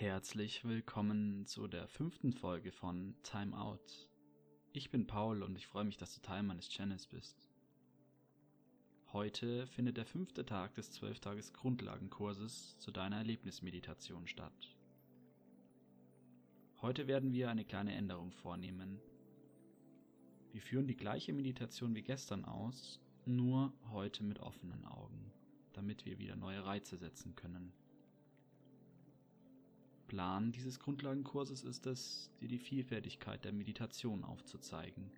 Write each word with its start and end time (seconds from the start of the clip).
Herzlich 0.00 0.64
willkommen 0.64 1.44
zu 1.46 1.66
der 1.66 1.88
fünften 1.88 2.32
Folge 2.32 2.70
von 2.70 3.16
Time 3.24 3.60
Out. 3.60 4.08
Ich 4.72 4.90
bin 4.90 5.08
Paul 5.08 5.42
und 5.42 5.56
ich 5.56 5.66
freue 5.66 5.84
mich, 5.84 5.96
dass 5.96 6.14
du 6.14 6.20
Teil 6.20 6.44
meines 6.44 6.68
Channels 6.68 7.08
bist. 7.08 7.50
Heute 9.12 9.66
findet 9.66 9.96
der 9.96 10.06
fünfte 10.06 10.46
Tag 10.46 10.72
des 10.76 10.92
12-Tages 10.92 11.52
Grundlagenkurses 11.52 12.78
zu 12.78 12.92
deiner 12.92 13.16
Erlebnismeditation 13.16 14.28
statt. 14.28 14.76
Heute 16.80 17.08
werden 17.08 17.32
wir 17.32 17.50
eine 17.50 17.64
kleine 17.64 17.92
Änderung 17.96 18.30
vornehmen. 18.30 19.00
Wir 20.52 20.62
führen 20.62 20.86
die 20.86 20.96
gleiche 20.96 21.32
Meditation 21.32 21.96
wie 21.96 22.02
gestern 22.02 22.44
aus, 22.44 23.00
nur 23.26 23.72
heute 23.90 24.22
mit 24.22 24.38
offenen 24.38 24.84
Augen, 24.84 25.32
damit 25.72 26.06
wir 26.06 26.20
wieder 26.20 26.36
neue 26.36 26.64
Reize 26.64 26.96
setzen 26.98 27.34
können. 27.34 27.72
Plan 30.08 30.52
dieses 30.52 30.80
Grundlagenkurses 30.80 31.64
ist 31.64 31.86
es, 31.86 32.32
dir 32.40 32.48
die 32.48 32.58
Vielfältigkeit 32.58 33.44
der 33.44 33.52
Meditation 33.52 34.24
aufzuzeigen 34.24 35.12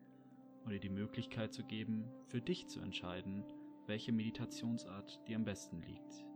und 0.65 0.73
dir 0.73 0.81
die 0.81 0.91
Möglichkeit 0.91 1.55
zu 1.55 1.65
geben, 1.65 2.11
für 2.27 2.43
dich 2.43 2.67
zu 2.67 2.81
entscheiden, 2.81 3.45
welche 3.87 4.13
Meditationsart 4.13 5.21
dir 5.29 5.37
am 5.37 5.45
besten 5.45 5.81
liegt. 5.83 6.27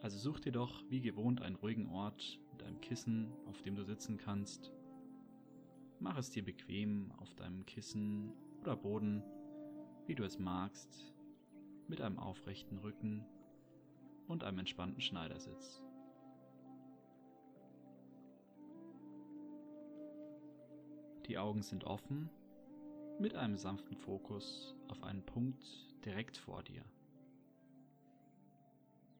Also 0.00 0.16
such 0.16 0.40
dir 0.40 0.52
doch 0.52 0.82
wie 0.88 1.02
gewohnt 1.02 1.42
einen 1.42 1.56
ruhigen 1.56 1.88
Ort 1.90 2.40
mit 2.52 2.62
einem 2.62 2.80
Kissen, 2.80 3.32
auf 3.44 3.60
dem 3.60 3.76
du 3.76 3.84
sitzen 3.84 4.16
kannst. 4.16 4.72
Mach 5.98 6.16
es 6.16 6.30
dir 6.30 6.42
bequem 6.42 7.12
auf 7.18 7.34
deinem 7.34 7.66
Kissen 7.66 8.32
oder 8.62 8.76
Boden, 8.76 9.22
wie 10.06 10.14
du 10.14 10.24
es 10.24 10.38
magst, 10.38 11.12
mit 11.86 12.00
einem 12.00 12.18
aufrechten 12.18 12.78
Rücken 12.78 13.26
und 14.26 14.42
einem 14.42 14.60
entspannten 14.60 15.02
Schneidersitz. 15.02 15.82
Die 21.30 21.38
Augen 21.38 21.62
sind 21.62 21.84
offen, 21.84 22.28
mit 23.20 23.36
einem 23.36 23.56
sanften 23.56 23.96
Fokus 23.96 24.74
auf 24.88 25.04
einen 25.04 25.24
Punkt 25.24 25.64
direkt 26.04 26.36
vor 26.36 26.64
dir. 26.64 26.84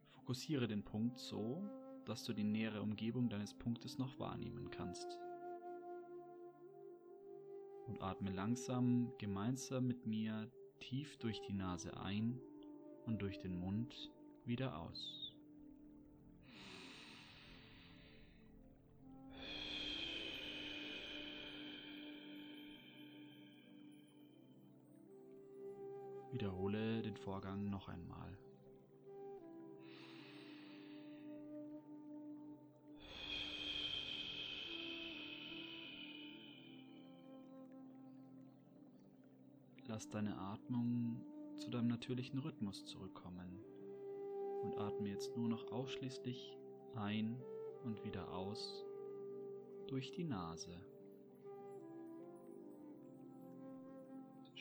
Fokussiere 0.09 0.67
den 0.67 0.83
Punkt 0.83 1.21
so, 1.21 1.63
dass 2.07 2.25
du 2.25 2.33
die 2.33 2.43
nähere 2.43 2.83
Umgebung 2.83 3.29
deines 3.29 3.55
Punktes 3.55 3.97
noch 3.97 4.19
wahrnehmen 4.19 4.73
kannst. 4.73 5.21
Und 7.87 8.03
atme 8.03 8.33
langsam 8.33 9.13
gemeinsam 9.19 9.87
mit 9.87 10.05
mir 10.05 10.51
tief 10.81 11.17
durch 11.19 11.41
die 11.43 11.55
Nase 11.55 11.97
ein 11.97 12.41
und 13.07 13.23
durch 13.23 13.39
den 13.39 13.57
Mund 13.57 14.11
wieder 14.45 14.81
aus. 14.81 15.30
Wiederhole 26.33 27.03
den 27.03 27.17
Vorgang 27.17 27.71
noch 27.71 27.89
einmal. 27.89 28.39
Lass 39.89 40.09
deine 40.09 40.39
Atmung 40.39 41.21
zu 41.59 41.69
deinem 41.69 41.89
natürlichen 41.89 42.39
Rhythmus 42.39 42.85
zurückkommen 42.85 43.65
und 44.63 44.79
atme 44.79 45.09
jetzt 45.09 45.37
nur 45.37 45.49
noch 45.49 45.73
ausschließlich 45.73 46.57
ein 46.95 47.37
und 47.85 48.05
wieder 48.05 48.33
aus 48.33 48.85
durch 49.89 50.13
die 50.13 50.25
Nase. 50.25 50.90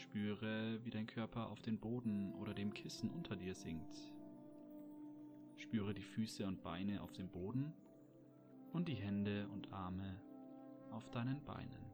Spüre, 0.09 0.84
wie 0.84 0.90
dein 0.90 1.06
Körper 1.06 1.52
auf 1.52 1.62
den 1.62 1.78
Boden 1.78 2.34
oder 2.34 2.56
dem 2.56 2.74
Kissen 2.74 3.12
unter 3.12 3.36
dir 3.36 3.53
sinkt. 3.53 3.96
Spüre 5.58 5.94
die 5.94 6.02
Füße 6.02 6.47
und 6.47 6.64
Beine 6.64 7.03
auf 7.03 7.14
dem 7.14 7.30
Boden 7.30 7.72
und 8.74 8.88
die 8.88 8.96
Hände 8.96 9.48
und 9.50 9.72
Arme 9.72 10.19
auf 10.90 11.08
deinen 11.12 11.46
Beinen. 11.46 11.94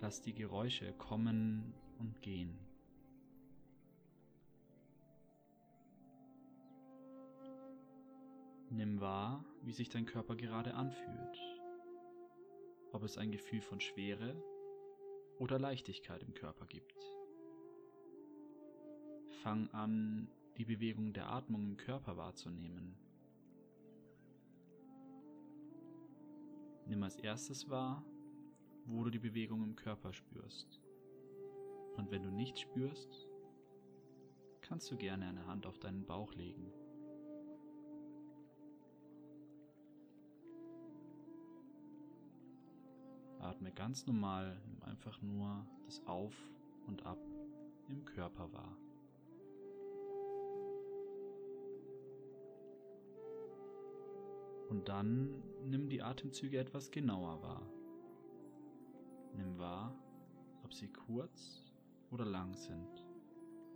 Lass 0.00 0.22
die 0.22 0.32
Geräusche 0.32 0.94
kommen 0.94 1.74
und 1.98 2.22
gehen. 2.22 2.58
Nimm 8.70 8.98
wahr, 8.98 9.44
wie 9.60 9.72
sich 9.74 9.90
dein 9.90 10.06
Körper 10.06 10.36
gerade 10.36 10.72
anfühlt 10.72 11.59
ob 12.92 13.02
es 13.02 13.16
ein 13.18 13.30
Gefühl 13.30 13.60
von 13.60 13.80
Schwere 13.80 14.34
oder 15.38 15.58
Leichtigkeit 15.58 16.22
im 16.22 16.34
Körper 16.34 16.66
gibt. 16.66 16.94
Fang 19.42 19.68
an, 19.70 20.28
die 20.56 20.64
Bewegung 20.64 21.12
der 21.12 21.30
Atmung 21.30 21.64
im 21.64 21.76
Körper 21.76 22.16
wahrzunehmen. 22.16 22.96
Nimm 26.86 27.02
als 27.02 27.16
erstes 27.16 27.70
wahr, 27.70 28.04
wo 28.84 29.04
du 29.04 29.10
die 29.10 29.18
Bewegung 29.18 29.62
im 29.62 29.76
Körper 29.76 30.12
spürst. 30.12 30.80
Und 31.96 32.10
wenn 32.10 32.22
du 32.22 32.30
nichts 32.30 32.60
spürst, 32.60 33.28
kannst 34.60 34.90
du 34.90 34.96
gerne 34.96 35.26
eine 35.26 35.46
Hand 35.46 35.66
auf 35.66 35.78
deinen 35.78 36.04
Bauch 36.04 36.34
legen. 36.34 36.72
Atme 43.40 43.72
ganz 43.72 44.06
normal, 44.06 44.60
nimm 44.66 44.82
einfach 44.82 45.20
nur 45.22 45.66
das 45.86 46.06
Auf 46.06 46.34
und 46.86 47.04
Ab 47.06 47.18
im 47.88 48.04
Körper 48.04 48.52
wahr. 48.52 48.76
Und 54.68 54.88
dann 54.88 55.42
nimm 55.64 55.88
die 55.88 56.02
Atemzüge 56.02 56.58
etwas 56.58 56.90
genauer 56.90 57.42
wahr. 57.42 57.66
Nimm 59.34 59.58
wahr, 59.58 59.94
ob 60.62 60.72
sie 60.72 60.88
kurz 60.88 61.72
oder 62.10 62.24
lang 62.24 62.54
sind, 62.54 63.04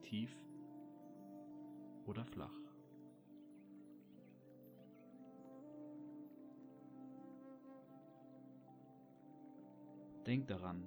tief 0.03 0.33
oder 2.07 2.25
flach. 2.25 2.64
Denk 10.27 10.49
daran, 10.49 10.83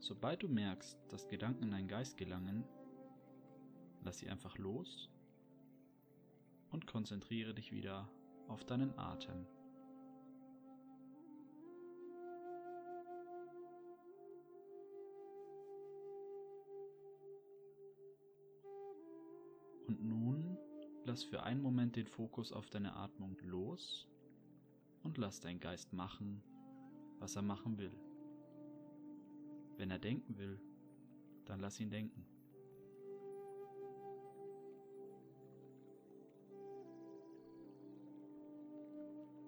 sobald 0.00 0.42
du 0.42 0.48
merkst, 0.48 0.98
dass 1.10 1.28
Gedanken 1.28 1.62
in 1.62 1.70
deinen 1.70 1.86
Geist 1.86 2.16
gelangen, 2.16 2.64
lass 4.02 4.18
sie 4.18 4.28
einfach 4.28 4.58
los 4.58 5.08
und 6.70 6.88
konzentriere 6.88 7.54
dich 7.54 7.70
wieder 7.70 8.08
auf 8.48 8.64
deinen 8.64 8.98
Atem. 8.98 9.46
Und 19.86 20.02
nun 20.02 20.58
lass 21.04 21.22
für 21.22 21.44
einen 21.44 21.62
Moment 21.62 21.94
den 21.94 22.08
Fokus 22.08 22.50
auf 22.50 22.70
deine 22.70 22.96
Atmung 22.96 23.36
los 23.42 24.08
und 25.04 25.16
lass 25.16 25.38
dein 25.38 25.60
Geist 25.60 25.92
machen, 25.92 26.42
was 27.20 27.36
er 27.36 27.42
machen 27.42 27.78
will. 27.78 27.92
Wenn 29.76 29.90
er 29.90 29.98
denken 29.98 30.38
will, 30.38 30.60
dann 31.44 31.60
lass 31.60 31.80
ihn 31.80 31.90
denken. 31.90 32.24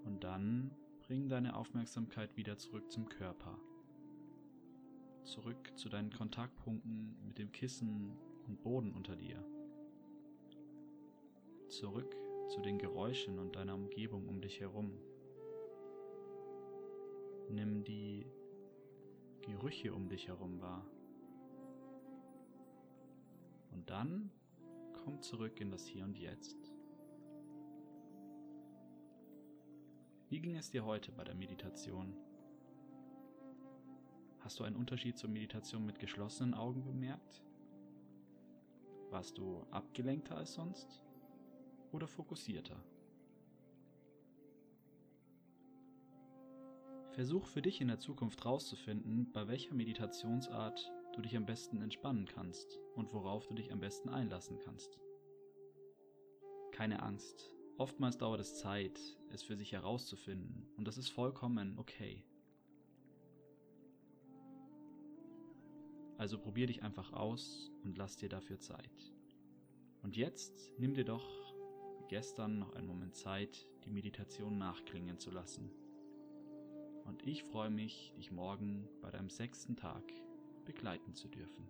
Und 0.04 0.22
dann 0.22 0.70
bring 1.06 1.28
deine 1.28 1.56
Aufmerksamkeit 1.56 2.36
wieder 2.36 2.56
zurück 2.56 2.90
zum 2.90 3.08
Körper. 3.08 3.58
Zurück 5.24 5.72
zu 5.76 5.88
deinen 5.88 6.10
Kontaktpunkten 6.10 7.16
mit 7.26 7.38
dem 7.38 7.50
Kissen 7.52 8.16
und 8.46 8.62
Boden 8.62 8.92
unter 8.92 9.16
dir. 9.16 9.42
Zurück 11.68 12.14
zu 12.48 12.60
den 12.60 12.78
Geräuschen 12.78 13.38
und 13.38 13.56
deiner 13.56 13.74
Umgebung 13.74 14.28
um 14.28 14.40
dich 14.40 14.60
herum. 14.60 14.92
Nimm 17.48 17.84
die 17.84 18.26
Gerüche 19.44 19.92
um 19.92 20.08
dich 20.08 20.28
herum 20.28 20.58
wahr. 20.62 20.86
Und 23.72 23.90
dann 23.90 24.30
komm 24.94 25.20
zurück 25.20 25.60
in 25.60 25.70
das 25.70 25.86
Hier 25.86 26.04
und 26.04 26.16
Jetzt. 26.16 26.72
Wie 30.30 30.40
ging 30.40 30.56
es 30.56 30.70
dir 30.70 30.86
heute 30.86 31.12
bei 31.12 31.24
der 31.24 31.34
Meditation? 31.34 32.16
Hast 34.40 34.58
du 34.60 34.64
einen 34.64 34.76
Unterschied 34.76 35.18
zur 35.18 35.28
Meditation 35.28 35.84
mit 35.84 35.98
geschlossenen 35.98 36.54
Augen 36.54 36.82
bemerkt? 36.82 37.42
Warst 39.10 39.36
du 39.36 39.66
abgelenkter 39.70 40.38
als 40.38 40.54
sonst 40.54 41.02
oder 41.92 42.08
fokussierter? 42.08 42.82
Versuch 47.14 47.46
für 47.46 47.62
dich 47.62 47.80
in 47.80 47.86
der 47.86 48.00
Zukunft 48.00 48.42
herauszufinden, 48.44 49.30
bei 49.32 49.46
welcher 49.46 49.72
Meditationsart 49.72 50.90
du 51.14 51.22
dich 51.22 51.36
am 51.36 51.46
besten 51.46 51.80
entspannen 51.80 52.26
kannst 52.26 52.80
und 52.96 53.12
worauf 53.12 53.46
du 53.46 53.54
dich 53.54 53.70
am 53.70 53.78
besten 53.78 54.08
einlassen 54.08 54.58
kannst. 54.58 54.98
Keine 56.72 57.04
Angst, 57.04 57.54
oftmals 57.78 58.18
dauert 58.18 58.40
es 58.40 58.58
Zeit, 58.58 58.98
es 59.30 59.44
für 59.44 59.56
sich 59.56 59.70
herauszufinden 59.70 60.66
und 60.76 60.88
das 60.88 60.98
ist 60.98 61.08
vollkommen 61.08 61.78
okay. 61.78 62.24
Also 66.18 66.36
probier 66.36 66.66
dich 66.66 66.82
einfach 66.82 67.12
aus 67.12 67.70
und 67.84 67.96
lass 67.96 68.16
dir 68.16 68.28
dafür 68.28 68.58
Zeit. 68.58 69.14
Und 70.02 70.16
jetzt 70.16 70.72
nimm 70.78 70.94
dir 70.94 71.04
doch 71.04 71.54
wie 72.00 72.08
gestern 72.08 72.58
noch 72.58 72.72
einen 72.72 72.88
Moment 72.88 73.14
Zeit, 73.14 73.68
die 73.84 73.90
Meditation 73.90 74.58
nachklingen 74.58 75.20
zu 75.20 75.30
lassen. 75.30 75.70
Und 77.04 77.26
ich 77.26 77.44
freue 77.44 77.70
mich, 77.70 78.12
dich 78.16 78.30
morgen 78.30 78.88
bei 79.02 79.10
deinem 79.10 79.28
sechsten 79.30 79.76
Tag 79.76 80.02
begleiten 80.64 81.14
zu 81.14 81.28
dürfen. 81.28 81.68